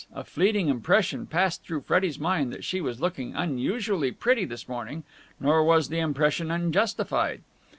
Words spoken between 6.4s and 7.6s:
unjustified.